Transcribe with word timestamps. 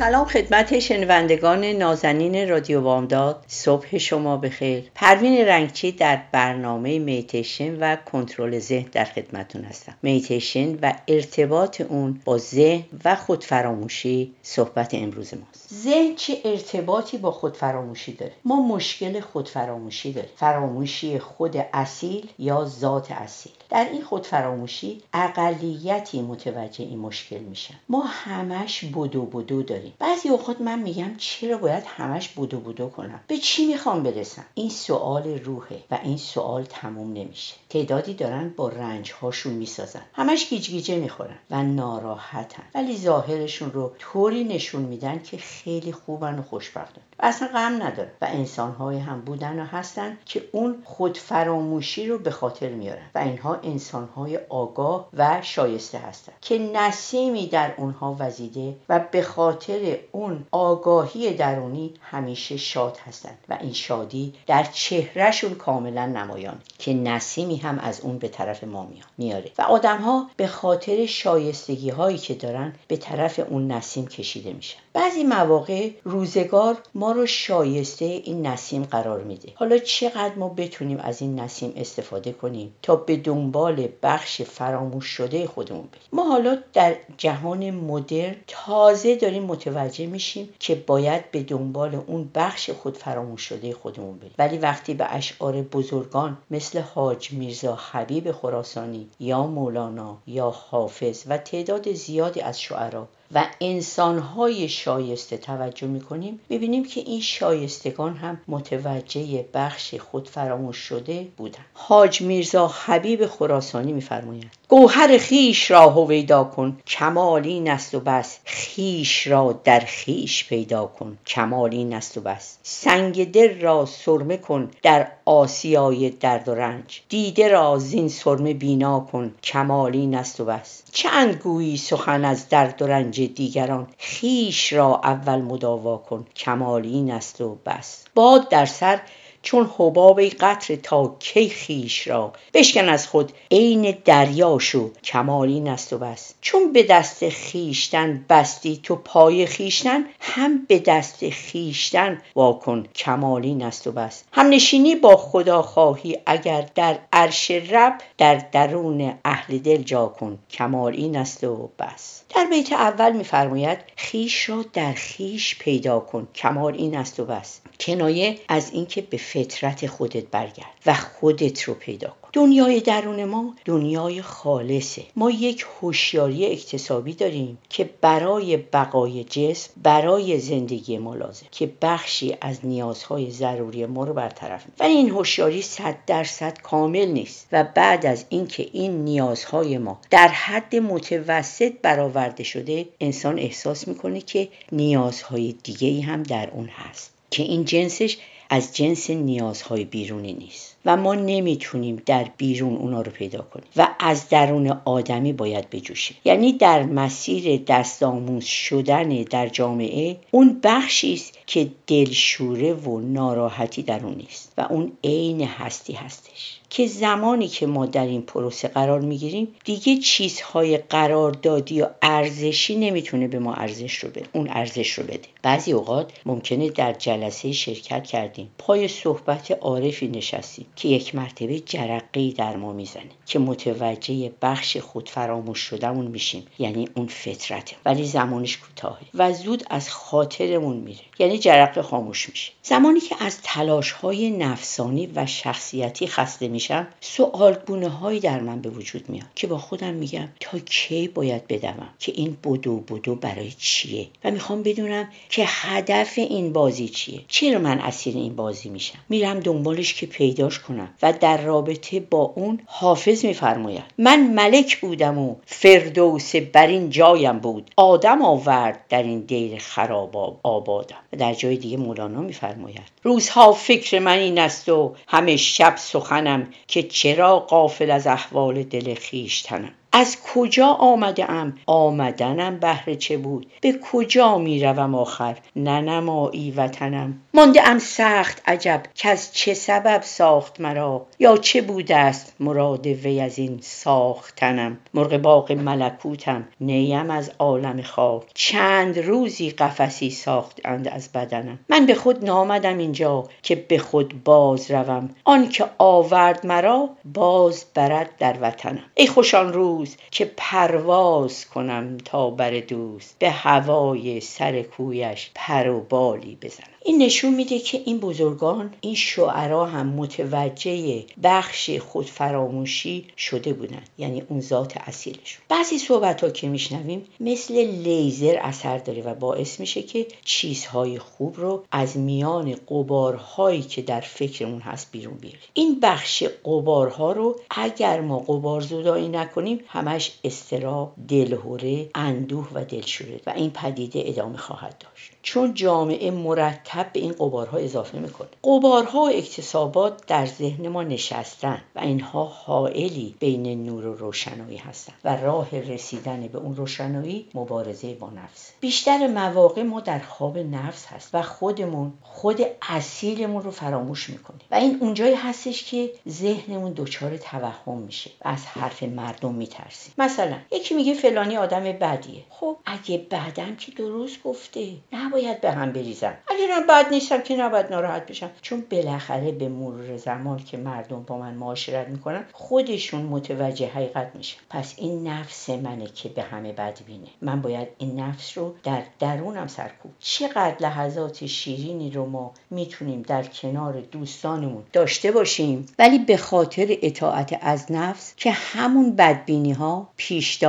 سلام 0.00 0.24
خدمت 0.24 0.78
شنوندگان 0.78 1.64
نازنین 1.64 2.48
رادیو 2.48 2.80
وامداد 2.80 3.44
صبح 3.46 3.98
شما 3.98 4.36
بخیر. 4.36 4.90
پروین 4.94 5.46
رنگچی 5.46 5.92
در 5.92 6.22
برنامه 6.32 6.98
میتیشن 6.98 7.78
و 7.80 7.96
کنترل 7.96 8.58
ذهن 8.58 8.86
در 8.92 9.04
خدمتون 9.04 9.64
هستم. 9.64 9.94
میتیشن 10.02 10.74
و 10.82 10.92
ارتباط 11.08 11.80
اون 11.80 12.20
با 12.24 12.38
ذهن 12.38 12.84
و 13.04 13.14
خودفراموشی 13.14 14.34
صحبت 14.42 14.94
امروز 14.94 15.34
ماست. 15.34 15.74
ذهن 15.74 16.14
چه 16.14 16.38
ارتباطی 16.44 17.18
با 17.18 17.30
خودفراموشی 17.30 18.12
داره؟ 18.12 18.32
ما 18.44 18.62
مشکل 18.62 19.20
خودفراموشی 19.20 20.12
داریم. 20.12 20.30
فراموشی 20.36 21.18
خود 21.18 21.56
اصیل 21.72 22.28
یا 22.38 22.64
ذات 22.64 23.12
اصیل؟ 23.12 23.52
در 23.70 23.88
این 23.92 24.02
خودفراموشی 24.02 25.02
اقلیتی 25.14 26.22
متوجه 26.22 26.84
این 26.84 26.98
مشکل 26.98 27.38
میشن. 27.38 27.74
ما 27.88 28.02
همش 28.06 28.84
بدو 28.84 29.22
بدو 29.22 29.62
داریم. 29.62 29.89
بعضی 29.98 30.28
اوقات 30.28 30.60
من 30.60 30.78
میگم 30.78 31.16
چرا 31.16 31.58
باید 31.58 31.84
همش 31.86 32.28
بودو 32.28 32.60
بودو 32.60 32.88
کنم؟ 32.88 33.20
به 33.26 33.36
چی 33.36 33.66
می‌خوام 33.66 34.02
برسم؟ 34.02 34.44
این 34.54 34.70
سوال 34.70 35.38
روحه 35.38 35.82
و 35.90 35.98
این 36.02 36.16
سوال 36.16 36.64
تموم 36.64 37.12
نمیشه. 37.12 37.54
تعدادی 37.68 38.14
دارن 38.14 38.54
با 38.56 38.68
رنج 38.68 39.12
هاشون 39.12 39.52
می‌سازن. 39.52 40.02
همش 40.12 40.48
گیجگیجه 40.48 40.96
می‌خورن 40.96 41.38
و 41.50 41.62
ناراحتن. 41.62 42.62
ولی 42.74 42.96
ظاهرشون 42.96 43.72
رو 43.72 43.92
طوری 43.98 44.44
نشون 44.44 44.82
میدن 44.82 45.22
که 45.22 45.36
خیلی 45.36 45.92
خوبن 45.92 46.38
و 46.38 46.42
خوشبختن. 46.42 47.00
و 47.18 47.26
اصلا 47.26 47.48
غم 47.48 47.82
ندارن 47.82 48.10
و 48.20 48.24
انسانهایی 48.30 48.98
هم 48.98 49.20
بودن 49.20 49.60
و 49.60 49.64
هستن 49.64 50.18
که 50.26 50.48
اون 50.52 50.82
خود 50.84 51.18
فراموشی 51.18 52.06
رو 52.06 52.18
به 52.18 52.30
خاطر 52.30 52.68
میارن. 52.68 53.10
و 53.14 53.18
اینها 53.18 53.54
انسانهای 53.54 54.36
آگاه 54.48 55.08
و 55.16 55.38
شایسته 55.42 55.98
هستن 55.98 56.32
که 56.40 56.58
نسیمی 56.58 57.46
در 57.46 57.74
اونها 57.76 58.16
وزیده 58.18 58.76
و 58.88 59.00
به 59.12 59.22
خاطر 59.22 59.79
اون 60.12 60.46
آگاهی 60.50 61.34
درونی 61.34 61.94
همیشه 62.00 62.56
شاد 62.56 62.98
هستند 63.06 63.38
و 63.48 63.58
این 63.60 63.72
شادی 63.72 64.34
در 64.46 64.62
چهرهشون 64.62 65.54
کاملا 65.54 66.06
نمایان 66.06 66.58
که 66.78 66.94
نسیمی 66.94 67.56
هم 67.56 67.78
از 67.78 68.00
اون 68.00 68.18
به 68.18 68.28
طرف 68.28 68.64
ما 68.64 68.88
میاره. 69.18 69.50
و 69.58 69.62
آدم 69.62 69.98
ها 69.98 70.30
به 70.36 70.46
خاطر 70.46 71.06
شایستگی 71.06 71.90
هایی 71.90 72.18
که 72.18 72.34
دارن 72.34 72.74
به 72.88 72.96
طرف 72.96 73.40
اون 73.48 73.72
نسیم 73.72 74.06
کشیده 74.06 74.52
میشن. 74.52 74.78
بعضی 74.92 75.24
مواقع 75.24 75.90
روزگار 76.04 76.76
ما 76.94 77.12
رو 77.12 77.26
شایسته 77.26 78.04
این 78.04 78.46
نسیم 78.46 78.82
قرار 78.82 79.22
میده. 79.22 79.52
حالا 79.54 79.78
چقدر 79.78 80.34
ما 80.34 80.48
بتونیم 80.48 80.98
از 80.98 81.22
این 81.22 81.40
نسیم 81.40 81.72
استفاده 81.76 82.32
کنیم 82.32 82.74
تا 82.82 82.96
به 82.96 83.16
دنبال 83.16 83.88
بخش 84.02 84.42
فراموش 84.42 85.06
شده 85.06 85.46
خودمون 85.46 85.82
بریم؟ 85.82 86.02
ما 86.12 86.24
حالا 86.24 86.58
در 86.72 86.96
جهان 87.16 87.70
مدرن 87.70 88.36
تازه 88.46 89.16
داریم 89.16 89.42
متوجه 89.42 90.06
میشیم 90.06 90.48
که 90.58 90.74
باید 90.74 91.30
به 91.30 91.42
دنبال 91.42 91.94
اون 92.06 92.30
بخش 92.34 92.70
خود 92.70 92.96
فراموش 92.96 93.42
شده 93.42 93.72
خودمون 93.72 94.18
بریم. 94.18 94.34
ولی 94.38 94.58
وقتی 94.58 94.94
به 94.94 95.14
اشعار 95.14 95.62
بزرگان 95.62 96.38
مثل 96.50 96.80
حاج 96.80 97.32
میرزا 97.32 97.74
حبیب 97.74 98.32
خراسانی 98.32 99.08
یا 99.20 99.46
مولانا 99.46 100.16
یا 100.26 100.50
حافظ 100.50 101.24
و 101.26 101.38
تعداد 101.38 101.92
زیادی 101.92 102.40
از 102.40 102.60
شعرا 102.60 103.08
و 103.34 103.46
انسانهای 103.60 104.68
شایسته 104.68 105.36
توجه 105.36 105.86
می‌کنیم 105.86 106.40
ببینیم 106.50 106.84
که 106.84 107.00
این 107.00 107.20
شایستگان 107.20 108.16
هم 108.16 108.40
متوجه 108.48 109.44
بخش 109.54 109.94
خود 109.94 110.28
فراموش 110.28 110.76
شده 110.76 111.26
بودن. 111.36 111.64
حاج 111.74 112.20
میرزا 112.20 112.68
حبیب 112.68 113.26
خراسانی 113.26 113.92
میفرمایند 113.92 114.50
گوهر 114.68 115.18
خیش 115.18 115.70
را 115.70 115.90
هویدا 115.90 116.44
کن 116.44 116.78
کمالی 116.86 117.60
نست 117.60 117.94
و 117.94 118.00
بس 118.00 118.38
خیش 118.44 119.26
را 119.26 119.60
در 119.64 119.80
خیش 119.80 120.48
پیدا 120.48 120.86
کن 120.86 121.18
کمالی 121.26 121.84
نست 121.84 122.18
و 122.18 122.20
بس. 122.20 122.58
سنگ 122.62 123.30
دل 123.30 123.60
را 123.60 123.86
سرمه 123.86 124.36
کن 124.36 124.70
در 124.82 125.06
آسیای 125.24 126.10
درد 126.10 126.48
و 126.48 126.54
رنج 126.54 127.02
دیده 127.08 127.48
را 127.48 127.78
زین 127.78 128.08
سرمه 128.08 128.54
بینا 128.54 129.00
کن 129.12 129.34
کمالی 129.42 130.06
نست 130.06 130.40
و 130.40 130.44
بس. 130.44 130.82
چند 130.92 131.34
گویی 131.34 131.76
سخن 131.76 132.24
از 132.24 132.48
درد 132.48 132.82
و 132.82 132.86
رنج 132.86 133.19
دیگران. 133.26 133.86
خیش 133.98 134.72
را 134.72 135.00
اول 135.04 135.42
مداوا 135.42 135.96
کن. 135.96 136.26
کمالی 136.36 137.02
نست 137.02 137.40
و 137.40 137.58
بس. 137.66 138.04
باد 138.14 138.48
در 138.48 138.66
سر 138.66 139.00
چون 139.42 139.70
حباب 139.78 140.20
قطر 140.20 140.76
تا 140.76 141.16
کی 141.18 141.48
خیش 141.48 142.08
را. 142.08 142.32
بشکن 142.54 142.88
از 142.88 143.06
خود 143.06 143.32
عین 143.50 143.98
دریا 144.04 144.58
شو 144.58 144.90
کمالی 145.04 145.60
نست 145.60 145.92
و 145.92 145.98
بس. 145.98 146.34
چون 146.40 146.72
به 146.72 146.82
دست 146.82 147.28
خیشتن 147.28 148.24
بستی 148.28 148.80
تو 148.82 148.96
پای 148.96 149.46
خیشتن 149.46 150.04
هم 150.20 150.66
به 150.68 150.78
دست 150.78 151.30
خیشتن 151.30 152.22
واکن 152.34 152.86
کمالی 152.94 153.54
نست 153.54 153.86
و 153.86 153.92
بس. 153.92 154.24
هم 154.32 154.48
نشینی 154.48 154.94
با 154.94 155.16
خدا 155.16 155.62
خواهی 155.62 156.18
اگر 156.26 156.66
در 156.74 156.98
عرش 157.12 157.50
رب 157.50 157.98
در 158.18 158.34
درون 158.52 159.14
اهل 159.24 159.58
دل 159.58 159.82
جا 159.82 160.06
کن. 160.06 160.38
کمالی 160.50 161.08
نست 161.08 161.44
و 161.44 161.70
بس. 161.78 162.22
در 162.34 162.44
بیت 162.44 162.72
اول 162.72 163.12
میفرماید 163.12 163.78
خیش 163.96 164.48
را 164.48 164.64
در 164.72 164.92
خیش 164.92 165.58
پیدا 165.58 166.00
کن. 166.00 166.28
کمال 166.34 166.74
این 166.74 166.96
است 166.96 167.20
و 167.20 167.24
بس. 167.24 167.60
کنایه 167.80 168.38
از 168.48 168.70
اینکه 168.72 169.02
به 169.02 169.16
فطرت 169.16 169.86
خودت 169.86 170.24
برگرد 170.24 170.70
و 170.86 170.94
خودت 170.94 171.62
رو 171.62 171.74
پیدا 171.74 172.08
کن. 172.08 172.30
دنیای 172.32 172.80
درون 172.80 173.24
ما 173.24 173.54
دنیای 173.64 174.22
خالصه. 174.22 175.02
ما 175.16 175.30
یک 175.30 175.66
هوشیاری 175.80 176.46
اکتسابی 176.46 177.14
داریم 177.14 177.58
که 177.68 177.90
برای 178.00 178.56
بقای 178.56 179.24
جسم 179.24 179.70
برای 179.82 180.38
زندگی 180.38 180.98
ما 180.98 181.14
لازم 181.14 181.46
که 181.50 181.72
بخشی 181.82 182.36
از 182.40 182.58
نیازهای 182.64 183.30
ضروری 183.30 183.86
ما 183.86 184.04
رو 184.04 184.14
برطرف 184.14 184.64
و 184.80 184.82
این 184.82 185.10
هوشیاری 185.10 185.62
صد 185.62 185.96
درصد 186.06 186.58
کامل 186.62 187.06
نیست 187.06 187.48
و 187.52 187.64
بعد 187.64 188.06
از 188.06 188.24
اینکه 188.28 188.68
این 188.72 189.04
نیازهای 189.04 189.78
ما 189.78 190.00
در 190.10 190.28
حد 190.28 190.76
متوسط 190.76 191.72
برآورده 191.82 192.44
شده 192.44 192.88
انسان 193.00 193.38
احساس 193.38 193.88
می‌کنه 193.88 194.20
که 194.20 194.48
نیازهای 194.72 195.54
دیگه 195.62 196.02
هم 196.02 196.22
در 196.22 196.50
اون 196.50 196.66
هست. 196.66 197.19
که 197.30 197.42
این 197.42 197.64
جنسش 197.64 198.16
از 198.50 198.76
جنس 198.76 199.10
نیازهای 199.10 199.84
بیرونی 199.84 200.32
نیست. 200.32 200.76
و 200.84 200.96
ما 200.96 201.14
نمی‌تونیم 201.14 202.02
در 202.06 202.26
بیرون 202.36 202.76
اونا 202.76 203.00
رو 203.00 203.12
پیدا 203.12 203.42
کنیم. 203.42 203.66
و 203.76 203.88
از 203.98 204.28
درون 204.28 204.80
آدمی 204.84 205.32
باید 205.32 205.70
بجوشه 205.70 206.14
یعنی 206.24 206.52
در 206.52 206.82
مسیر 206.82 207.62
دستآموز 207.66 208.44
شدن 208.44 209.08
در 209.08 209.48
جامعه 209.48 210.16
اون 210.30 210.60
بخشی 210.62 211.14
است 211.14 211.38
که 211.46 211.70
دلشوره 211.86 212.74
و 212.74 213.00
ناراحتی 213.00 213.82
در 213.82 214.04
اون 214.04 214.14
نیست. 214.14 214.52
و 214.58 214.66
اون 214.70 214.92
عین 215.04 215.42
هستی 215.42 215.92
هستش. 215.92 216.56
که 216.70 216.86
زمانی 216.86 217.48
که 217.48 217.66
ما 217.66 217.86
در 217.86 218.06
این 218.06 218.22
پروسه 218.22 218.68
قرار 218.68 219.00
می‌گیریم 219.00 219.48
دیگه 219.64 219.96
چیزهای 219.96 220.76
قراردادی 220.76 221.82
و 221.82 221.86
ارزشی 222.02 222.76
نمی‌تونه 222.76 223.28
به 223.28 223.38
ما 223.38 223.54
ارزش 223.54 223.94
رو 223.94 224.10
بده. 224.10 224.26
اون 224.32 224.48
ارزش 224.48 224.92
رو 224.92 225.04
بده. 225.04 225.28
بعضی 225.42 225.72
اوقات 225.72 226.12
ممکنه 226.26 226.70
در 226.70 226.92
جلسه 226.92 227.52
شرکت 227.52 228.04
کردیم. 228.04 228.50
پای 228.58 228.88
صحبت 228.88 229.50
عارفی 229.50 230.08
نشستیم. 230.08 230.66
که 230.76 230.88
یک 230.88 231.14
مرتبه 231.14 231.60
جرقه 231.60 232.30
در 232.32 232.56
ما 232.56 232.72
می‌زنه 232.72 233.10
که 233.26 233.38
متوجه 233.38 234.32
بخش 234.42 234.76
خود 234.76 235.08
فراموش 235.08 235.58
شدهمون 235.58 236.06
میشیم. 236.06 236.46
یعنی 236.58 236.88
اون 236.94 237.06
فطرته 237.06 237.76
ولی 237.84 238.04
زمانش 238.04 238.58
کوتاهه 238.58 239.06
و 239.14 239.32
زود 239.32 239.64
از 239.70 239.90
خاطرمون 239.90 240.76
میره. 240.76 241.00
یعنی 241.18 241.38
جرقه 241.38 241.82
خاموش 241.82 242.28
میشه. 242.28 242.52
زمانی 242.62 243.00
که 243.00 243.16
از 243.20 243.38
تلاش 243.42 243.92
های 243.92 244.30
نفسانی 244.30 245.06
و 245.14 245.26
شخصیتی 245.26 246.06
خسته 246.06 246.48
میشم 246.48 246.86
سوالگونه 247.00 247.88
هایی 247.88 248.20
در 248.20 248.40
من 248.40 248.60
به 248.60 248.70
وجود 248.70 249.08
میاد 249.08 249.26
که 249.34 249.46
با 249.46 249.58
خودم 249.58 249.94
میگم 249.94 250.28
تا 250.40 250.58
کی 250.58 251.08
باید 251.08 251.46
بدوم؟ 251.46 251.88
که 251.98 252.12
این 252.16 252.36
بدو 252.44 252.76
بدو 252.76 253.14
برای 253.14 253.52
چیه؟ 253.58 254.08
و 254.24 254.30
می‌خوام 254.30 254.62
بدونم 254.62 255.08
که 255.28 255.44
هدف 255.46 256.14
این 256.16 256.52
بازی 256.52 256.88
چیه. 256.88 257.20
چرا 257.28 257.58
من 257.58 257.78
اسیر 257.78 258.14
این 258.14 258.36
بازی 258.36 258.68
میشم؟ 258.68 258.98
میرم 259.08 259.40
دنبالش 259.40 259.94
که 259.94 260.06
پیداش 260.06 260.59
کنم 260.60 260.88
و 261.02 261.12
در 261.12 261.42
رابطه 261.42 262.00
با 262.00 262.32
اون 262.36 262.60
حافظ 262.66 263.24
میفرماید. 263.24 263.84
من 263.98 264.34
ملک 264.34 264.80
بودم 264.80 265.18
و 265.18 265.34
فردوس 265.46 266.36
بر 266.36 266.66
این 266.66 266.90
جایم 266.90 267.38
بود. 267.38 267.70
آدم 267.76 268.22
آورد 268.22 268.84
در 268.88 269.02
این 269.02 269.20
دیر 269.20 269.58
خراب 269.58 270.40
آبادم. 270.42 270.96
و 271.12 271.16
در 271.16 271.34
جای 271.34 271.56
دیگه 271.56 271.76
مولانا 271.76 272.20
میفرماید. 272.20 272.90
روزها 273.02 273.52
فکر 273.52 273.98
من 273.98 274.18
این 274.18 274.38
است 274.38 274.68
و 274.68 274.94
همه 275.08 275.36
شب 275.36 275.76
سخنم 275.76 276.46
که 276.68 276.82
چرا 276.82 277.38
قافل 277.38 277.90
از 277.90 278.06
احوال 278.06 278.62
دل 278.62 278.94
خیشتنم 278.94 279.72
از 279.92 280.16
کجا 280.34 280.66
آمده 280.66 281.30
ام 281.30 281.54
آمدنم 281.66 282.58
بهر 282.58 282.94
چه 282.94 283.16
بود؟ 283.16 283.46
به 283.60 283.74
کجا 283.92 284.38
می 284.38 284.64
روم 284.64 284.94
آخر 284.94 285.36
ننمایی 285.56 286.50
وطنم. 286.50 287.20
مانده 287.34 287.68
ام 287.68 287.78
سخت 287.78 288.42
عجب 288.46 288.82
که 288.94 289.08
از 289.08 289.34
چه 289.34 289.54
سبب 289.54 290.02
ساخت 290.02 290.60
مرا؟ 290.60 291.06
یا 291.18 291.36
چه 291.36 291.62
بوده 291.62 291.96
است 291.96 292.34
مراد 292.40 292.86
وی 292.86 293.20
از 293.20 293.38
این 293.38 293.58
ساختنم؟ 293.62 294.78
مرغ 294.94 295.16
باغ 295.16 295.52
ملکوتم 295.52 296.48
نیم 296.60 297.10
از 297.10 297.32
عالم 297.38 297.82
خاک. 297.82 298.22
چند 298.34 298.98
روزی 298.98 299.50
قفسی 299.50 300.10
ساختند 300.10 300.88
از 300.88 301.12
بدنم. 301.12 301.58
من 301.68 301.86
به 301.86 301.94
خود 301.94 302.24
نامدم 302.24 302.78
اینجا 302.78 303.24
که 303.42 303.54
به 303.54 303.78
خود 303.78 304.24
باز 304.24 304.70
روم. 304.70 305.10
آنکه 305.24 305.64
آورد 305.78 306.46
مرا 306.46 306.88
باز 307.04 307.64
برد 307.74 308.10
در 308.18 308.36
وطنم. 308.40 308.84
ای 308.94 309.06
خوشان 309.06 309.52
روز! 309.52 309.79
که 310.10 310.32
پرواز 310.36 311.46
کنم 311.46 311.98
تا 312.04 312.30
بر 312.30 312.50
دوست 312.50 313.16
به 313.18 313.30
هوای 313.30 314.20
سر 314.20 314.62
کویش 314.62 315.30
پر 315.34 315.68
و 315.68 315.80
بالی 315.80 316.38
بزنم. 316.42 316.79
این 316.84 317.02
نشون 317.02 317.34
میده 317.34 317.58
که 317.58 317.82
این 317.86 317.98
بزرگان 317.98 318.74
این 318.80 318.94
شعرا 318.94 319.66
هم 319.66 319.86
متوجه 319.86 321.04
بخش 321.22 321.70
خودفراموشی 321.70 323.06
شده 323.16 323.52
بودن. 323.52 323.82
یعنی 323.98 324.22
اون 324.28 324.40
ذات 324.40 324.76
اصیلشون. 324.76 325.42
بعضی 325.48 325.78
صحبت 325.78 326.24
ها 326.24 326.30
که 326.30 326.48
میشنویم 326.48 327.06
مثل 327.20 327.54
لیزر 327.54 328.38
اثر 328.42 328.78
داره 328.78 329.02
و 329.02 329.14
باعث 329.14 329.60
میشه 329.60 329.82
که 329.82 330.06
چیزهای 330.24 330.98
خوب 330.98 331.36
رو 331.36 331.64
از 331.72 331.96
میان 331.96 332.56
قبارهایی 332.68 333.62
که 333.62 333.82
در 333.82 334.00
فکرمون 334.00 334.60
هست 334.60 334.92
بیرون 334.92 335.14
بیاریم. 335.14 335.40
این 335.54 335.80
بخش 335.80 336.24
قبارها 336.44 337.12
رو 337.12 337.40
اگر 337.50 338.00
ما 338.00 338.18
قبار 338.18 338.60
زودایی 338.60 339.08
نکنیم 339.08 339.60
همش 339.68 340.12
استرا 340.24 340.92
دلهوره 341.08 341.90
اندوه 341.94 342.48
و 342.54 342.64
دلشوره. 342.64 343.20
و 343.26 343.30
این 343.30 343.50
پدیده 343.50 344.02
ادامه 344.06 344.36
خواهد 344.36 344.78
داشت. 344.78 345.12
چون 345.22 345.54
جامعه 345.54 346.10
مرتب 346.10 346.69
به 346.92 347.00
این 347.00 347.12
قبارها 347.12 347.58
اضافه 347.58 347.98
می‌کنه. 347.98 348.28
قبارها 348.44 349.00
و 349.00 349.08
اکتسابات 349.08 350.06
در 350.06 350.26
ذهن 350.26 350.68
ما 350.68 350.82
نشستن 350.82 351.62
و 351.74 351.80
اینها 351.80 352.24
حائلی 352.24 353.14
بین 353.18 353.64
نور 353.64 353.86
و 353.86 353.94
روشنایی 353.94 354.56
هستند 354.56 354.96
و 355.04 355.16
راه 355.16 355.60
رسیدن 355.60 356.26
به 356.26 356.38
اون 356.38 356.56
روشنایی 356.56 357.28
مبارزه 357.34 357.94
با 357.94 358.10
نفس. 358.10 358.52
بیشتر 358.60 359.06
مواقع 359.06 359.62
ما 359.62 359.80
در 359.80 359.98
خواب 359.98 360.38
نفس 360.38 360.86
هست 360.86 361.10
و 361.12 361.22
خودمون 361.22 361.92
خود 362.02 362.40
اصیلمون 362.62 363.42
رو 363.42 363.50
فراموش 363.50 364.10
می‌کنیم. 364.10 364.40
و 364.50 364.54
این 364.54 364.78
اونجایی 364.80 365.14
هستش 365.14 365.64
که 365.64 365.92
ذهنمون 366.08 366.72
دچار 366.72 367.16
توهم 367.16 367.78
میشه 367.78 368.10
و 368.24 368.28
از 368.28 368.46
حرف 368.46 368.82
مردم 368.82 369.34
میترسیم. 369.34 369.94
مثلا 369.98 370.36
یکی 370.52 370.74
میگه 370.74 370.94
فلانی 370.94 371.36
آدم 371.36 371.64
بدیه. 371.64 372.22
خب 372.30 372.56
اگه 372.66 373.06
بعدم 373.10 373.56
که 373.56 373.72
درست 373.72 374.22
گفته 374.22 374.68
نباید 374.92 375.40
به 375.40 375.50
هم 375.50 375.72
بریزم 375.72 376.14
اگرم 376.60 376.84
بد 376.84 376.92
نیستم 376.92 377.20
که 377.20 377.36
نباید 377.36 377.66
ناراحت 377.70 378.06
بشم. 378.06 378.30
چون 378.42 378.64
بالاخره 378.70 379.32
به 379.32 379.48
مرور 379.48 379.96
زمان 379.96 380.38
که 380.38 380.56
مردم 380.56 381.02
با 381.02 381.18
من 381.18 381.34
معاشرت 381.34 381.88
می‌کنن 381.88 382.24
خودشون 382.32 383.02
متوجه 383.02 383.68
حقیقت 383.68 384.10
میشن. 384.14 384.38
پس 384.50 384.74
این 384.76 385.08
نفس 385.08 385.50
منه 385.50 385.86
که 385.86 386.08
به 386.08 386.22
همه 386.22 386.52
بد 386.52 386.78
بینه 386.86 387.08
من 387.22 387.40
باید 387.42 387.68
این 387.78 388.00
نفس 388.00 388.38
رو 388.38 388.54
در 388.64 388.82
درونم 388.98 389.46
سرکوب. 389.46 389.92
چقدر 389.98 390.56
لحظات 390.60 391.26
شیرینی 391.26 391.90
رو 391.90 392.06
ما 392.06 392.32
می‌تونیم 392.50 393.02
در 393.02 393.22
کنار 393.22 393.80
دوستانمون 393.80 394.62
داشته 394.72 395.12
باشیم 395.12 395.66
ولی 395.78 395.98
به 395.98 396.16
خاطر 396.16 396.76
اطاعت 396.82 397.38
از 397.40 397.72
نفس 397.72 398.14
که 398.16 398.30
همون 398.30 398.96
بدبینی 398.96 399.52
ها 399.52 399.88
پیش 399.96 400.42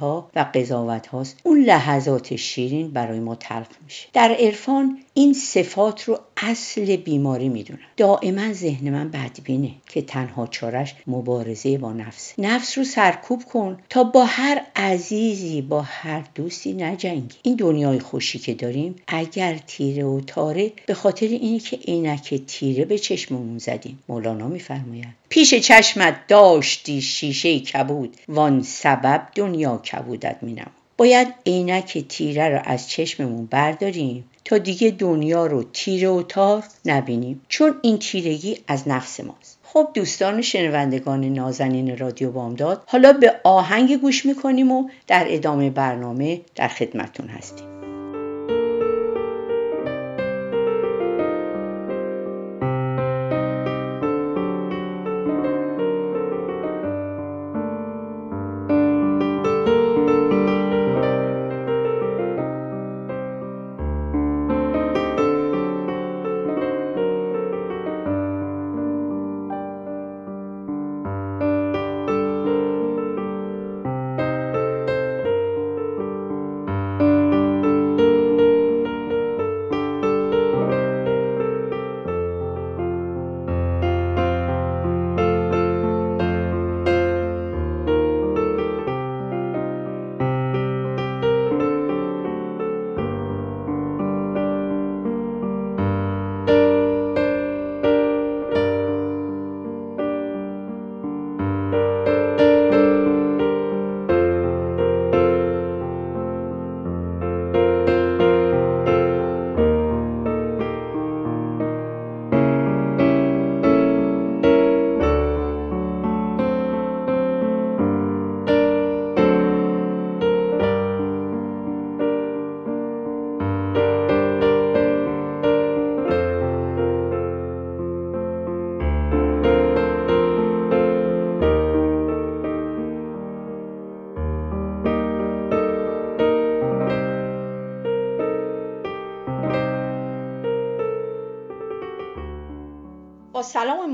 ها 0.00 0.30
و 0.34 0.46
قضاوت 0.54 1.06
هاست 1.06 1.40
اون 1.42 1.60
لحظات 1.60 2.36
شیرین 2.36 2.90
برای 2.90 3.20
ما 3.20 3.34
تلخ 3.34 3.66
میشه. 3.84 4.08
در 4.12 4.36
عرفان 4.38 4.98
این 5.14 5.34
صفات 5.56 6.04
رو 6.04 6.18
اصل 6.36 6.96
بیماری 6.96 7.48
می‌دونم. 7.48 7.80
دائما 7.96 8.52
ذهن 8.52 8.90
من 8.90 9.10
بدبینه 9.10 9.70
که 9.88 10.02
تنها 10.02 10.46
چارش 10.46 10.94
مبارزه 11.06 11.78
با 11.78 11.92
نفس. 11.92 12.34
نفس 12.38 12.78
رو 12.78 12.84
سرکوب 12.84 13.44
کن 13.44 13.78
تا 13.88 14.04
با 14.04 14.24
هر 14.24 14.62
عزیزی 14.76 15.62
با 15.62 15.82
هر 15.82 16.24
دوستی 16.34 16.72
نجنگی. 16.72 17.36
این 17.42 17.54
دنیای 17.54 17.98
خوشی 17.98 18.38
که 18.38 18.54
داریم 18.54 18.94
اگر 19.06 19.58
تیره 19.66 20.04
و 20.04 20.20
تاره 20.20 20.72
به 20.86 20.94
خاطر 20.94 21.26
اینه 21.26 21.58
که 21.58 21.76
عینک 21.76 22.34
تیره 22.46 22.84
به 22.84 22.98
چشممون 22.98 23.58
زدیم. 23.58 23.98
مولانا 24.08 24.48
میفرماید 24.48 25.08
پیش 25.28 25.54
چشمت 25.54 26.16
داشتی 26.28 27.02
شیشه 27.02 27.60
کبود 27.60 28.16
وان 28.28 28.62
سبب 28.62 29.28
دنیا 29.34 29.78
کبودت 29.78 30.36
مینم 30.42 30.70
باید 30.96 31.28
عینک 31.46 31.98
تیره 32.08 32.48
رو 32.48 32.60
از 32.64 32.90
چشممون 32.90 33.46
برداریم 33.46 34.24
تا 34.46 34.58
دیگه 34.58 34.90
دنیا 34.90 35.46
رو 35.46 35.62
تیره 35.72 36.08
و 36.08 36.22
تار 36.22 36.64
نبینیم. 36.84 37.42
چون 37.48 37.74
این 37.82 37.98
تیرگی 37.98 38.58
از 38.68 38.88
نفس 38.88 39.20
ماست. 39.20 39.58
خب 39.62 39.88
دوستان 39.94 40.42
شنوندگان 40.42 41.24
نازنین 41.24 41.98
رادیو 41.98 42.30
بامداد 42.30 42.82
حالا 42.86 43.12
به 43.12 43.40
آهنگ 43.44 44.00
گوش 44.00 44.26
می‌کنیم 44.26 44.72
و 44.72 44.88
در 45.06 45.24
ادامه 45.28 45.70
برنامه 45.70 46.40
در 46.54 46.68
خدمتون 46.68 47.28
هستیم. 47.28 47.75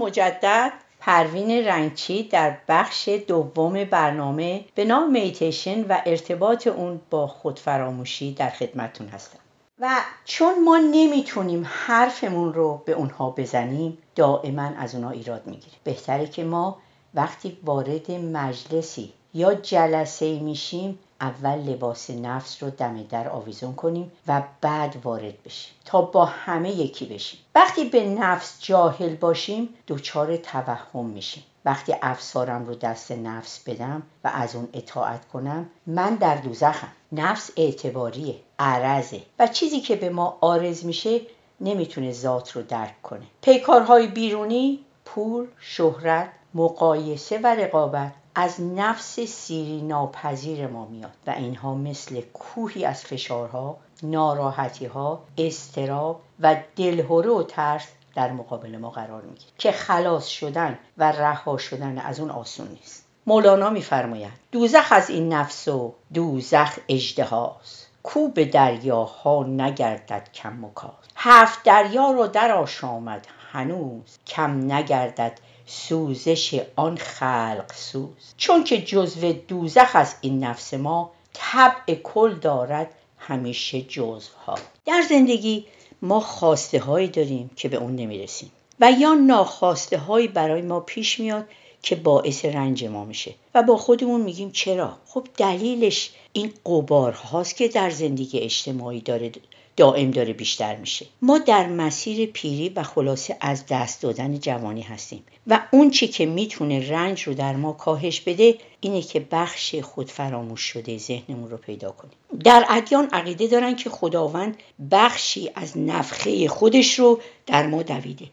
مجدد 0.02 0.72
پروین 1.00 1.66
رنگچی 1.66 2.22
در 2.22 2.56
بخش 2.68 3.08
دوم 3.08 3.84
برنامه 3.84 4.64
به 4.74 4.84
نام 4.84 5.10
میتیشن 5.10 5.82
و 5.82 5.98
ارتباط 6.06 6.66
اون 6.66 7.00
با 7.10 7.26
خودفراموشی 7.26 8.34
در 8.34 8.50
خدمتون 8.50 9.08
هستم. 9.08 9.38
و 9.78 9.88
چون 10.24 10.64
ما 10.64 10.78
نمی‌تونیم 10.78 11.68
حرفمون 11.70 12.54
رو 12.54 12.82
به 12.84 12.92
اونها 12.92 13.30
بزنیم 13.30 13.98
دائما 14.14 14.62
از 14.62 14.94
اونها 14.94 15.10
ایراد 15.10 15.46
می‌گیریم. 15.46 15.78
بهتره 15.84 16.26
که 16.26 16.44
ما 16.44 16.78
وقتی 17.14 17.58
وارد 17.64 18.10
مجلسی 18.10 19.12
یا 19.34 19.54
جلسه 19.54 20.38
میشیم 20.38 20.98
اول 21.22 21.58
لباس 21.58 22.10
نفس 22.10 22.62
رو 22.62 22.70
دم 22.70 23.02
در 23.02 23.28
آویزون 23.28 23.74
کنیم 23.74 24.12
و 24.28 24.42
بعد 24.60 24.96
وارد 25.04 25.42
بشیم 25.42 25.72
تا 25.84 26.02
با 26.02 26.24
همه 26.24 26.70
یکی 26.70 27.06
بشیم. 27.06 27.40
وقتی 27.54 27.84
به 27.84 28.04
نفس 28.04 28.62
جاهل 28.62 29.14
باشیم 29.14 29.68
دچار 29.88 30.36
توهم 30.36 31.06
میشیم. 31.06 31.42
وقتی 31.64 31.94
افسارم 32.02 32.66
رو 32.66 32.74
دست 32.74 33.12
نفس 33.12 33.60
بدم 33.68 34.02
و 34.24 34.30
از 34.34 34.56
اون 34.56 34.68
اطاعت 34.72 35.28
کنم 35.28 35.66
من 35.86 36.14
در 36.14 36.36
دوزخم. 36.36 36.92
نفس 37.12 37.50
اعتباریه 37.56 38.34
عرضه 38.58 39.22
و 39.38 39.46
چیزی 39.46 39.80
که 39.80 39.96
به 39.96 40.10
ما 40.10 40.38
آرز 40.40 40.84
میشه 40.84 41.20
نمی‌تونه 41.60 42.12
ذات 42.12 42.52
رو 42.52 42.62
درک 42.62 43.02
کنه. 43.02 43.26
پیکارهای 43.42 44.06
بیرونی 44.06 44.78
پول 45.04 45.46
شهرت 45.60 46.28
مقایسه 46.54 47.38
و 47.38 47.46
رقابت 47.46 48.12
از 48.34 48.60
نفس 48.60 49.20
سیری 49.20 49.82
ناپذیر 49.82 50.66
ما 50.66 50.86
میاد 50.86 51.12
و 51.26 51.30
اینها 51.30 51.74
مثل 51.74 52.20
کوهی 52.20 52.84
از 52.84 53.04
فشارها 53.04 53.76
ناراحتیها 54.02 55.22
استراب 55.38 56.20
و 56.40 56.56
دلهوره 56.76 57.30
و 57.30 57.42
ترس 57.42 57.88
در 58.14 58.32
مقابل 58.32 58.76
ما 58.76 58.90
قرار 58.90 59.22
می‌گیره 59.22 59.52
که 59.58 59.72
خلاص 59.72 60.26
شدن 60.26 60.78
و 60.98 61.12
رها 61.12 61.56
شدن 61.56 61.98
از 61.98 62.20
اون 62.20 62.30
آسون 62.30 62.68
نیست. 62.68 63.04
مولانا 63.26 63.70
میفرماید 63.70 64.32
دوزخ 64.52 64.86
از 64.90 65.10
این 65.10 65.32
نفس 65.32 65.68
و 65.68 65.94
دوزخ 66.14 66.78
اجدهاست 66.88 67.88
کو 68.02 68.28
به 68.28 68.44
دریاها 68.44 69.44
نگردد 69.44 70.28
کم 70.34 70.58
مکاس 70.60 70.92
هفت 71.16 71.62
دریا 71.62 72.10
رو 72.10 72.26
در 72.26 72.52
آشامد 72.52 73.26
هنوز 73.52 74.18
کم 74.26 74.72
نگردد 74.72 75.32
سوزش 75.66 76.60
آن 76.76 76.96
خلق 76.96 77.72
سوز. 77.74 78.34
چون 78.36 78.64
که 78.64 78.82
جزو 78.82 79.32
دوزخ 79.32 79.90
از 79.94 80.14
این 80.20 80.44
نفس 80.44 80.74
ما 80.74 81.10
طبع 81.32 81.94
کل 81.94 82.34
دارد 82.34 82.90
همیشه 83.18 83.82
جزوها. 83.82 84.58
در 84.86 85.02
زندگی 85.08 85.66
ما 86.02 86.20
خواسته 86.20 86.78
هایی 86.78 87.08
داریم 87.08 87.50
که 87.56 87.68
به 87.68 87.76
اون 87.76 87.96
نمی‌رسیم 87.96 88.50
و 88.80 88.92
یا 88.92 89.14
ناخواسته 89.14 89.98
هایی 89.98 90.28
برای 90.28 90.62
ما 90.62 90.80
پیش 90.80 91.20
میاد 91.20 91.48
که 91.82 91.96
باعث 91.96 92.44
رنج 92.44 92.84
ما 92.84 93.04
میشه 93.04 93.34
و 93.54 93.62
با 93.62 93.76
خودمون 93.76 94.20
میگیم 94.20 94.50
چرا؟ 94.50 94.96
خب 95.06 95.26
دلیلش 95.36 96.10
این 96.32 96.52
قبار 96.66 97.12
هاست 97.12 97.56
که 97.56 97.68
در 97.68 97.90
زندگی 97.90 98.38
اجتماعی 98.38 99.00
داره 99.00 99.28
دائم 99.76 100.10
داره 100.10 100.32
بیشتر 100.32 100.76
میشه. 100.76 101.06
ما 101.22 101.38
در 101.38 101.66
مسیر 101.66 102.26
پیری 102.26 102.68
و 102.68 102.82
خلاصه 102.82 103.36
از 103.40 103.64
دست 103.66 104.02
دادن 104.02 104.38
جوانی 104.38 104.82
هستیم 104.82 105.24
و 105.46 105.60
اون 105.70 105.90
چی 105.90 106.08
که 106.08 106.26
می‌تونه 106.26 106.90
رنج 106.90 107.22
رو 107.22 107.34
در 107.34 107.56
ما 107.56 107.72
کاهش 107.72 108.20
بده 108.20 108.58
اینه 108.80 109.02
که 109.02 109.26
بخش 109.30 109.74
خود 109.74 110.10
فراموش 110.10 110.60
شده 110.60 110.98
ذهنمون 110.98 111.50
رو 111.50 111.56
پیدا 111.56 111.90
کنیم. 111.90 112.14
در 112.44 112.66
ادیان 112.68 113.08
عقیده 113.12 113.46
دارن 113.46 113.76
که 113.76 113.90
خداوند 113.90 114.56
بخشی 114.90 115.50
از 115.54 115.78
نفخه 115.78 116.48
خودش 116.48 116.98
رو 116.98 117.20
در 117.46 117.66
ما 117.66 117.82
دویده. 117.82 118.26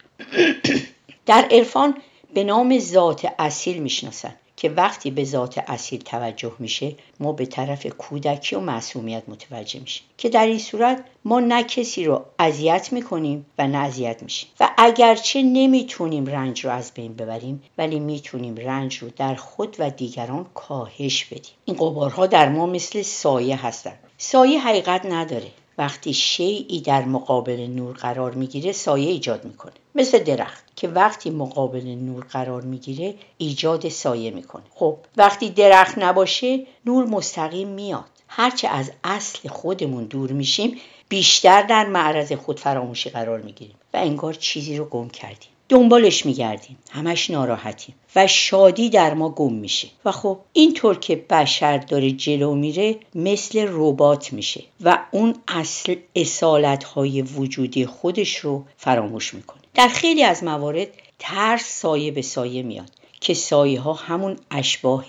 در 1.26 1.48
عرفان 1.50 1.94
به 2.34 2.44
نام 2.44 2.78
ذات 2.78 3.26
اصیل 3.38 3.82
می‌شناسن. 3.82 4.34
که 4.60 4.68
وقتی 4.68 5.10
به 5.10 5.24
ذات 5.24 5.58
اصیل 5.66 6.00
توجه 6.00 6.52
میشه 6.58 6.94
ما 7.20 7.32
به 7.32 7.46
طرف 7.46 7.86
کودکی 7.86 8.56
و 8.56 8.60
معصومیت 8.60 9.22
متوجه 9.28 9.80
میشیم. 9.80 10.06
که 10.18 10.28
در 10.28 10.46
این 10.46 10.58
صورت 10.58 11.04
ما 11.24 11.40
نه 11.40 11.62
کسی 11.62 12.04
رو 12.04 12.24
اذیت 12.38 12.92
می‌کنیم 12.92 13.46
و 13.58 13.68
نه 13.68 13.78
اذیت 13.78 14.22
میشیم. 14.22 14.48
و 14.60 14.70
اگرچه 14.78 15.42
نمی‌تونیم 15.42 16.26
رنج 16.26 16.64
رو 16.64 16.70
از 16.70 16.92
بین 16.94 17.14
ببریم 17.14 17.62
ولی 17.78 18.00
می‌تونیم 18.00 18.56
رنج 18.56 18.98
رو 18.98 19.10
در 19.16 19.34
خود 19.34 19.76
و 19.78 19.90
دیگران 19.90 20.46
کاهش 20.54 21.24
بدیم. 21.24 21.52
این 21.64 21.76
قبارها 21.76 22.26
در 22.26 22.48
ما 22.48 22.66
مثل 22.66 23.02
سایه 23.02 23.66
هستن. 23.66 23.94
سایه 24.18 24.60
حقیقت 24.60 25.06
نداره. 25.06 25.50
وقتی 25.80 26.14
شیعی 26.14 26.80
در 26.80 27.04
مقابل 27.04 27.66
نور 27.66 27.96
قرار 27.96 28.34
می‌گیره 28.34 28.72
سایه 28.72 29.10
ایجاد 29.10 29.44
می‌کنه. 29.44 29.72
مثل 29.94 30.18
درخت 30.18 30.64
که 30.76 30.88
وقتی 30.88 31.30
مقابل 31.30 31.86
نور 31.86 32.24
قرار 32.24 32.62
می‌گیره 32.62 33.14
ایجاد 33.38 33.88
سایه 33.88 34.30
می‌کنه. 34.30 34.62
خب 34.74 34.96
وقتی 35.16 35.50
درخت 35.50 35.98
نباشه 35.98 36.66
نور 36.86 37.06
مستقیم 37.06 37.68
میاد. 37.68 38.04
هرچه 38.28 38.68
از 38.68 38.92
اصل 39.04 39.48
خودمون 39.48 40.04
دور 40.04 40.32
میشیم 40.32 40.78
بیشتر 41.08 41.62
در 41.62 41.86
معرض 41.86 42.32
خود 42.32 42.60
فراموشی 42.60 43.10
قرار 43.10 43.40
می‌گیریم 43.40 43.76
و 43.94 43.96
انگار 43.96 44.34
چیزی 44.34 44.76
رو 44.76 44.84
گم 44.84 45.08
کردیم. 45.08 45.50
دنبالش 45.70 46.26
میگردیم. 46.26 46.78
همش 46.90 47.30
ناراحتیم. 47.30 47.94
و 48.16 48.26
شادی 48.26 48.90
در 48.90 49.14
ما 49.14 49.28
گم 49.28 49.52
میشه. 49.52 49.88
و 50.04 50.12
خب 50.12 50.38
اینطور 50.52 50.98
که 50.98 51.16
بشر 51.16 51.78
داره 51.78 52.10
جلو 52.10 52.54
میره 52.54 52.96
مثل 53.14 53.66
ربات 53.70 54.32
میشه. 54.32 54.64
و 54.80 54.98
اون 55.10 55.34
اصل 55.48 55.96
اصالت 56.16 56.84
های 56.84 57.22
وجودی 57.22 57.86
خودش 57.86 58.36
رو 58.36 58.64
فراموش 58.76 59.34
می‌کنه. 59.34 59.60
در 59.74 59.88
خیلی 59.88 60.22
از 60.22 60.44
موارد 60.44 60.88
ترس 61.18 61.80
سایه 61.80 62.10
به 62.10 62.22
سایه 62.22 62.62
میاد 62.62 62.90
که 63.20 63.34
سایه 63.34 63.80
ها 63.80 63.92
همون 63.92 64.36
اشباه 64.50 65.06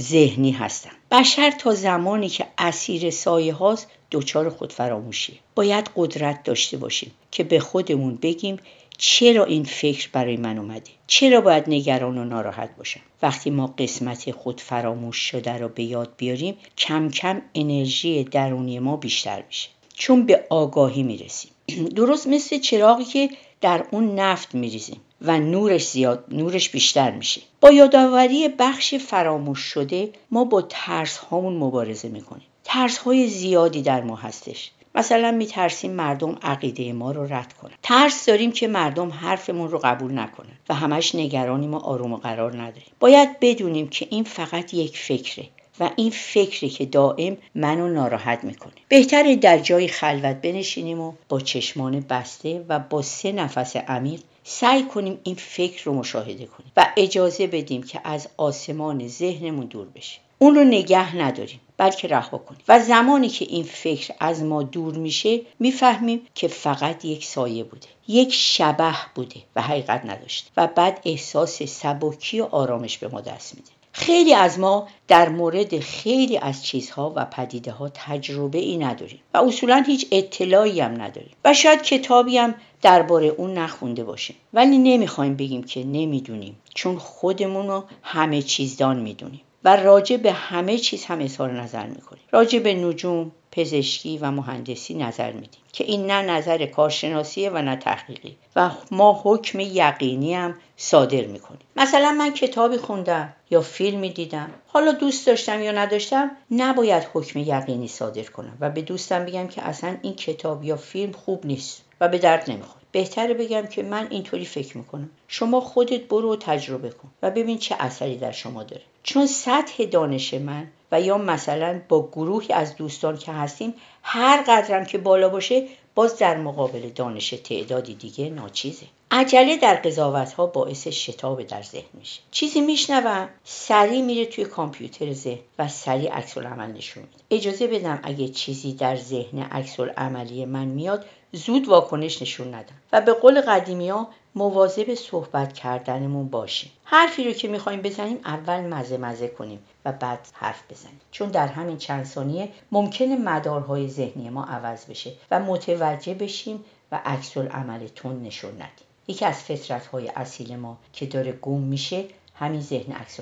ذهنی 0.00 0.50
هستن. 0.50 0.90
بشر 1.10 1.50
تا 1.50 1.74
زمانی 1.74 2.28
که 2.28 2.46
اسیر 2.58 3.10
سایه 3.10 3.54
هاست 3.54 3.88
دچار 4.10 4.50
خود 4.50 4.72
فراموشی 4.72 5.40
باید 5.54 5.90
قدرت 5.96 6.42
داشته 6.42 6.76
باشیم 6.76 7.12
که 7.30 7.44
به 7.44 7.60
خودمون 7.60 8.18
بگیم 8.22 8.56
چرا 8.98 9.44
این 9.44 9.64
فکر 9.64 10.08
برای 10.12 10.36
من 10.36 10.58
اومده؟ 10.58 10.90
چرا 11.06 11.40
باید 11.40 11.64
نگران 11.68 12.18
و 12.18 12.24
ناراحت 12.24 12.76
باشم؟ 12.76 13.00
وقتی 13.22 13.50
ما 13.50 13.66
قسمت 13.78 14.30
خود 14.30 14.60
فراموش 14.60 15.16
شده 15.16 15.52
رو 15.52 15.68
به 15.68 15.82
یاد 15.82 16.12
بیاریم 16.16 16.56
کم 16.78 17.08
کم 17.08 17.42
انرژی 17.54 18.24
درونی 18.24 18.78
ما 18.78 18.96
بیشتر 18.96 19.42
میشه. 19.46 19.68
چون 19.94 20.26
به 20.26 20.46
آگاهی 20.50 21.02
می‌رسیم. 21.02 21.50
درست 21.96 22.26
مثل 22.26 22.58
چراغی 22.58 23.04
که 23.04 23.30
در 23.60 23.84
اون 23.90 24.14
نفت 24.14 24.54
میریزیم 24.54 25.00
و 25.20 25.38
نورش 25.38 25.88
زیاد 25.88 26.24
نورش 26.28 26.70
بیشتر 26.70 27.10
میشه. 27.10 27.40
با 27.60 27.70
یادآوری 27.70 28.48
بخش 28.48 28.94
فراموش 28.94 29.58
شده 29.58 30.10
ما 30.30 30.44
با 30.44 30.62
ترس 30.62 31.16
هامون 31.16 31.56
مبارزه 31.56 32.08
می‌کنیم. 32.08 32.46
ترس 32.64 32.98
های 32.98 33.26
زیادی 33.26 33.82
در 33.82 34.02
ما 34.02 34.16
هستش. 34.16 34.70
مثلا 34.94 35.30
میترسیم 35.30 35.90
مردم 35.92 36.38
عقیده 36.42 36.92
ما 36.92 37.12
رو 37.12 37.34
رد 37.34 37.52
کنن. 37.52 37.74
ترس 37.82 38.26
داریم 38.26 38.52
که 38.52 38.68
مردم 38.68 39.08
حرفمون 39.08 39.70
رو 39.70 39.80
قبول 39.84 40.18
نکنن 40.18 40.58
و 40.68 40.74
همش 40.74 41.14
نگرانیم 41.14 41.74
و 41.74 41.78
آروم 41.78 42.12
و 42.12 42.16
قرار 42.16 42.52
نداریم. 42.52 42.92
باید 43.00 43.40
بدونیم 43.40 43.88
که 43.88 44.06
این 44.10 44.24
فقط 44.24 44.74
یک 44.74 44.98
فکره 44.98 45.44
و 45.80 45.90
این 45.96 46.10
فکری 46.10 46.68
که 46.68 46.86
دائم 46.86 47.36
منو 47.54 47.88
ناراحت 47.88 48.44
می‌کنه. 48.44 48.72
بهتره 48.88 49.36
در 49.36 49.58
جای 49.58 49.88
خلوت 49.88 50.36
بنشینیم 50.36 51.00
و 51.00 51.12
با 51.28 51.40
چشمان 51.40 52.00
بسته 52.00 52.64
و 52.68 52.78
با 52.78 53.02
سه 53.02 53.32
نفس 53.32 53.76
عمیق 53.76 54.20
سعی 54.44 54.82
کنیم 54.82 55.20
این 55.24 55.34
فکر 55.34 55.84
رو 55.84 55.94
مشاهده 55.94 56.46
کنیم 56.46 56.72
و 56.76 56.86
اجازه 56.96 57.46
بدیم 57.46 57.82
که 57.82 58.00
از 58.04 58.28
آسمان 58.36 59.08
ذهنمون 59.08 59.66
دور 59.66 59.86
بشه. 59.94 60.18
اون 60.44 60.54
رو 60.54 60.64
نگه 60.64 61.16
نداریم 61.16 61.60
بلکه 61.76 62.08
رها 62.08 62.38
کنیم. 62.38 62.60
و 62.68 62.80
زمانی 62.80 63.28
که 63.28 63.44
این 63.48 63.64
فکر 63.64 64.14
از 64.20 64.42
ما 64.42 64.62
دور 64.62 64.94
میشه 64.94 65.40
می‌فهمیم 65.58 66.20
که 66.34 66.48
فقط 66.48 67.04
یک 67.04 67.24
سایه 67.24 67.64
بوده 67.64 67.86
یک 68.08 68.32
شبه 68.32 68.94
بوده 69.14 69.36
و 69.56 69.62
حقیقت 69.62 70.04
نداشته. 70.04 70.50
و 70.56 70.66
بعد 70.66 71.00
احساس 71.04 71.62
سبکی 71.62 72.40
و 72.40 72.44
آرامش 72.44 72.98
به 72.98 73.08
ما 73.08 73.20
دست 73.20 73.54
میده. 73.54 73.68
خیلی 73.92 74.34
از 74.34 74.58
ما 74.58 74.88
در 75.08 75.28
مورد 75.28 75.80
خیلی 75.80 76.38
از 76.38 76.64
چیزها 76.64 77.12
و 77.16 77.24
پدیده 77.24 77.72
ها 77.72 77.90
تجربه 77.94 78.58
ای 78.58 78.76
نداریم. 78.76 79.20
و 79.34 79.38
اصولا 79.38 79.84
هیچ 79.86 80.06
اطلاعی 80.12 80.80
هم 80.80 81.02
نداریم. 81.02 81.32
و 81.44 81.54
شاید 81.54 81.82
کتابی 81.82 82.38
هم 82.38 82.54
درباره 82.82 83.26
اون 83.26 83.58
نخونده 83.58 84.04
باشیم. 84.04 84.36
ولی 84.54 84.78
نمی‌خوایم 84.78 85.36
بگیم 85.36 85.62
که 85.62 85.84
نمی‌دونیم 85.84 86.56
چون 86.74 86.98
خودمون 86.98 87.66
رو 87.66 87.84
همه 88.02 88.42
چیزدان 88.42 89.00
می‌دونیم. 89.00 89.40
و 89.64 89.76
راجع 89.76 90.16
به 90.16 90.32
همه 90.32 90.78
چیز 90.78 91.04
هم 91.04 91.20
اظهار 91.20 91.52
نظر 91.52 91.86
می‌کنیم. 91.86 92.22
راجع 92.32 92.58
به 92.58 92.74
نجوم 92.74 93.32
پزشکی 93.52 94.18
و 94.18 94.30
مهندسی 94.30 94.94
نظر 94.94 95.32
میدیم 95.32 95.60
که 95.72 95.84
این 95.84 96.06
نه 96.06 96.22
نظر 96.22 96.66
کارشناسیه 96.66 97.50
و 97.50 97.62
نه 97.62 97.76
تحقیقی 97.76 98.36
و 98.56 98.70
ما 98.90 99.20
حکم 99.24 99.60
یقینی 99.60 100.34
هم 100.34 100.54
صادر 100.76 101.24
می‌کنیم. 101.24 101.60
مثلا 101.76 102.12
من 102.12 102.32
کتابی 102.32 102.76
خوندم 102.76 103.32
یا 103.50 103.60
فیلمی 103.60 104.10
دیدم. 104.10 104.50
حالا 104.66 104.92
دوست 104.92 105.26
داشتم 105.26 105.62
یا 105.62 105.72
نداشتم 105.72 106.30
نباید 106.50 107.08
حکم 107.12 107.38
یقینی 107.38 107.88
صادر 107.88 108.22
کنم 108.22 108.56
و 108.60 108.70
به 108.70 108.82
دوستم 108.82 109.24
بگم 109.24 109.48
که 109.48 109.62
اصلا 109.62 109.96
این 110.02 110.14
کتاب 110.14 110.64
یا 110.64 110.76
فیلم 110.76 111.12
خوب 111.12 111.46
نیست. 111.46 111.83
و 112.00 112.08
به 112.08 112.18
درد 112.18 112.50
نمی‌خوره. 112.50 112.84
بهتره 112.92 113.34
بگم 113.34 113.66
که 113.66 113.82
من 113.82 114.06
اینطوری 114.10 114.44
فکر 114.44 114.78
می‌کنم. 114.78 115.10
شما 115.28 115.60
خودت 115.60 116.00
برو 116.00 116.32
و 116.32 116.36
تجربه 116.36 116.90
کن 116.90 117.08
و 117.22 117.30
ببین 117.30 117.58
چه 117.58 117.76
اثری 117.78 118.16
در 118.16 118.32
شما 118.32 118.62
داره. 118.62 118.82
چون 119.02 119.26
سطح 119.26 119.84
دانش 119.84 120.34
من 120.34 120.66
و 120.92 121.00
یا 121.00 121.18
مثلا 121.18 121.80
با 121.88 122.08
گروهی 122.12 122.54
از 122.54 122.76
دوستان 122.76 123.16
که 123.16 123.32
هستیم 123.32 123.74
هر 124.02 124.44
قدرم 124.48 124.84
که 124.84 124.98
بالا 124.98 125.28
باشه 125.28 125.66
باز 125.94 126.18
در 126.18 126.36
مقابل 126.36 126.88
دانش 126.88 127.30
تعدادی 127.30 127.94
دیگه 127.94 128.30
ناچیزه. 128.30 128.86
عجله 129.10 129.56
در 129.56 129.74
قضاوت 129.74 130.32
ها 130.32 130.46
باعث 130.46 130.88
شتاب 130.88 131.42
در 131.42 131.62
ذهن 131.62 131.84
میشه. 131.94 132.20
چیزی 132.30 132.60
میشنوم 132.60 133.28
سریع 133.44 134.02
میره 134.02 134.26
توی 134.26 134.44
کامپیوتر 134.44 135.12
ذهن 135.12 135.38
و 135.58 135.68
سریع 135.68 136.12
عکس 136.12 136.38
عمل 136.38 136.72
نشون 136.72 137.02
میده. 137.02 137.24
اجازه 137.30 137.66
بدم 137.66 138.00
اگه 138.02 138.28
چیزی 138.28 138.72
در 138.72 138.96
ذهن 138.96 139.38
عکس 139.38 139.80
عملی 139.80 140.44
من 140.44 140.64
میاد 140.64 141.04
زود 141.34 141.68
واکنش 141.68 142.22
نشون 142.22 142.54
ندم 142.54 142.74
و 142.92 143.00
به 143.00 143.12
قول 143.12 143.40
قدیمی 143.40 143.88
ها 143.88 144.08
مواظب 144.34 144.94
صحبت 144.94 145.52
کردنمون 145.52 146.28
باشیم. 146.28 146.70
حرفی 146.84 147.24
رو 147.24 147.32
که 147.32 147.48
می‌خوایم 147.48 147.82
بزنیم 147.82 148.18
اول 148.24 148.60
مزه 148.60 148.96
مزه 148.96 149.28
کنیم 149.28 149.58
و 149.84 149.92
بعد 149.92 150.28
حرف 150.32 150.62
بزنیم. 150.70 151.00
چون 151.10 151.28
در 151.28 151.46
همین 151.46 151.76
چند 151.76 152.04
ثانیه 152.04 152.48
ممکنه 152.72 153.16
مدارهای 153.16 153.88
ذهنی 153.88 154.30
ما 154.30 154.44
عوض 154.44 154.86
بشه 154.86 155.12
و 155.30 155.40
متوجه 155.40 156.14
بشیم 156.14 156.64
و 156.92 157.00
عکس 157.04 157.36
عمل 157.36 157.86
تون 157.86 158.22
نشون 158.22 158.54
ندیم. 158.54 158.86
یکی 159.08 159.24
از 159.24 159.42
فطرت 159.42 159.86
های 159.86 160.08
اصیل 160.08 160.56
ما 160.56 160.78
که 160.92 161.06
داره 161.06 161.32
گم 161.32 161.60
میشه 161.60 162.04
همین 162.34 162.60
ذهن 162.60 162.92
عکس 162.92 163.20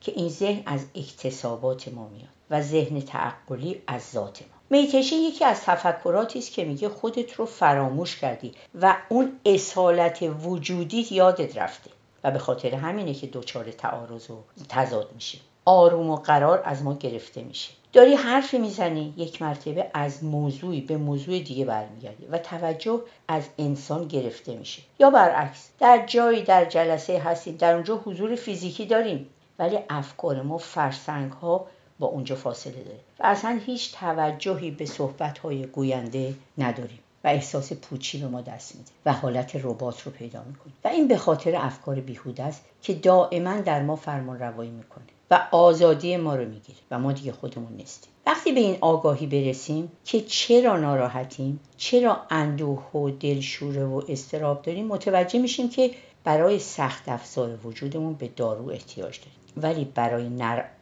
که 0.00 0.12
این 0.16 0.28
ذهن 0.28 0.62
از 0.66 0.86
اکتسابات 0.94 1.88
ما 1.88 2.08
میاد 2.08 2.28
و 2.50 2.62
ذهن 2.62 3.00
تعقلی 3.00 3.82
از 3.86 4.02
ذات 4.12 4.42
ما. 4.42 4.53
میتشه 4.74 5.16
یکی 5.16 5.44
از 5.44 5.62
تفکراتی 5.62 6.38
است 6.38 6.52
که 6.52 6.64
میگه 6.64 6.88
خودت 6.88 7.32
رو 7.32 7.46
فراموش 7.46 8.16
کردی 8.16 8.52
و 8.80 8.96
اون 9.08 9.32
اصالت 9.46 10.22
وجودی 10.42 11.06
یادت 11.10 11.58
رفته 11.58 11.90
و 12.24 12.30
به 12.30 12.38
خاطر 12.38 12.74
همینه 12.74 13.14
که 13.14 13.26
دچار 13.26 13.64
تعارض 13.64 14.30
و 14.30 14.34
تضاد 14.68 15.10
میشه. 15.14 15.38
آروم 15.64 16.10
و 16.10 16.16
قرار 16.16 16.62
از 16.64 16.82
ما 16.82 16.94
گرفته 16.94 17.42
میشه. 17.42 17.70
داری 17.92 18.14
حرفی 18.14 18.58
می‌زنی 18.58 19.14
یک 19.16 19.42
مرتبه 19.42 19.90
از 19.94 20.24
موضوعی 20.24 20.80
به 20.80 20.96
موضوع 20.96 21.38
دیگه 21.38 21.64
برمیگردی 21.64 22.26
و 22.26 22.38
توجه 22.38 23.00
از 23.28 23.42
انسان 23.58 24.08
گرفته 24.08 24.54
میشه. 24.54 24.82
یا 25.00 25.10
برعکس 25.10 25.68
در 25.78 26.06
جایی 26.06 26.42
در 26.42 26.64
جلسه 26.64 27.18
هستیم 27.18 27.56
در 27.56 27.74
اونجا 27.74 27.96
حضور 27.96 28.34
فیزیکی 28.34 28.86
داریم 28.86 29.30
ولی 29.58 29.78
افکار 29.90 30.42
ما 30.42 30.58
فرسنگ 30.58 31.32
ها 31.32 31.66
با 31.98 32.06
اونجا 32.06 32.36
فاصله 32.36 32.82
داره 32.82 33.00
و 33.20 33.22
اصلا 33.24 33.60
هیچ 33.66 33.94
توجهی 33.94 34.70
به 34.70 34.86
صحبت 34.86 35.38
های 35.38 35.66
گوینده 35.66 36.34
نداریم 36.58 36.98
و 37.24 37.28
احساس 37.28 37.72
پوچی 37.72 38.18
به 38.18 38.26
ما 38.26 38.40
دست 38.40 38.76
میده 38.76 38.90
و 39.06 39.12
حالت 39.12 39.56
ربات 39.56 40.02
رو 40.02 40.12
پیدا 40.12 40.42
می‌کنیم 40.42 40.74
و 40.84 40.88
این 40.88 41.08
به 41.08 41.16
خاطر 41.16 41.56
افکار 41.56 42.00
بیهوده 42.00 42.42
است 42.42 42.64
که 42.82 42.94
دائما 42.94 43.60
در 43.60 43.82
ما 43.82 43.96
فرمان 43.96 44.38
روایی 44.38 44.70
می‌کنه 44.70 45.04
و 45.30 45.48
آزادی 45.50 46.16
ما 46.16 46.36
رو 46.36 46.48
می‌گیره 46.48 46.78
و 46.90 46.98
ما 46.98 47.12
دیگه 47.12 47.32
خودمون 47.32 47.72
نیستیم. 47.72 48.10
وقتی 48.26 48.52
به 48.52 48.60
این 48.60 48.78
آگاهی 48.80 49.26
برسیم 49.26 49.92
که 50.04 50.20
چرا 50.20 50.76
ناراحتیم 50.76 51.60
چرا 51.76 52.16
اندوه 52.30 52.90
و 52.92 53.10
دلشوره 53.10 53.84
و 53.84 54.02
استراب 54.08 54.62
داریم 54.62 54.86
متوجه 54.86 55.38
میشیم 55.38 55.68
که 55.68 55.90
برای 56.24 56.58
سخت 56.58 57.08
افزار 57.08 57.66
وجودمون 57.66 58.14
به 58.14 58.28
دارو 58.28 58.70
احتیاج 58.70 59.18
داریم. 59.18 59.43
ولی 59.56 59.84
برای 59.84 60.28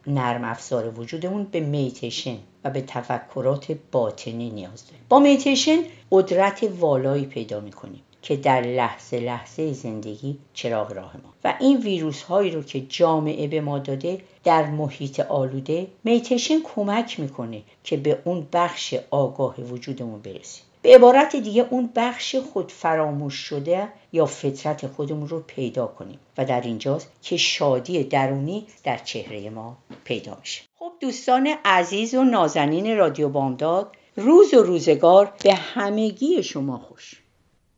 نرم 0.07 0.43
افزار 0.43 0.99
وجودمون 0.99 1.43
به 1.43 1.59
میتیشن 1.59 2.37
و 2.63 2.69
به 2.69 2.81
تفکرات 2.81 3.77
باطنی 3.91 4.49
نیاز 4.49 4.85
داریم. 4.85 5.05
با 5.09 5.19
میتیشن 5.19 5.77
قدرت 6.11 6.69
والایی 6.79 7.25
پیدا 7.25 7.59
می‌کنیم 7.59 8.01
که 8.21 8.35
در 8.35 8.61
لحظه 8.61 9.19
لحظه 9.19 9.73
زندگی 9.73 10.37
چراغ 10.53 10.91
راه 10.91 11.17
ما. 11.17 11.33
و 11.43 11.53
این 11.59 11.77
ویروس 11.77 12.21
هایی 12.21 12.51
رو 12.51 12.63
که 12.63 12.81
جامعه 12.81 13.47
به 13.47 13.61
ما 13.61 13.79
داده 13.79 14.21
در 14.43 14.65
محیط 14.65 15.19
آلوده 15.19 15.87
میتیشن 16.03 16.59
کمک 16.63 17.19
می‌کنه 17.19 17.61
که 17.83 17.97
به 17.97 18.19
اون 18.25 18.47
بخش 18.53 18.95
آگاه 19.11 19.61
وجودمون 19.61 20.21
برسیم. 20.21 20.63
به 20.83 20.95
عبارت 20.95 21.35
دیگه 21.35 21.67
اون 21.69 21.89
بخش 21.95 22.35
خود 22.35 22.71
فراموش 22.71 23.33
شده 23.33 23.87
یا 24.11 24.25
فطرت 24.25 24.87
خودمون 24.87 25.27
رو 25.27 25.39
پیدا 25.39 25.87
کنیم. 25.87 26.19
و 26.37 26.45
در 26.45 26.61
اینجاست 26.61 27.11
که 27.21 27.37
شادی 27.37 28.03
درونی 28.03 28.67
در 28.83 28.97
چهره 28.97 29.49
ما 29.49 29.77
پیدا 30.03 30.37
میشه. 30.39 30.61
خب 30.79 30.91
دوستان 30.99 31.49
عزیز 31.65 32.13
و 32.13 32.23
نازنین 32.23 32.97
رادیو 32.97 33.29
بامداد 33.29 33.91
روز 34.15 34.53
و 34.53 34.63
روزگار 34.63 35.33
به 35.43 35.53
همگی 35.53 36.43
شما 36.43 36.77
خوش. 36.77 37.21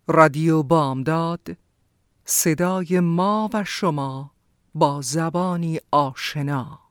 رادیو 0.07 0.63
بامداد 0.63 1.41
صدای 2.25 2.99
ما 2.99 3.49
و 3.53 3.63
شما 3.63 4.31
با 4.75 5.01
زبانی 5.01 5.79
آشنا. 5.91 6.84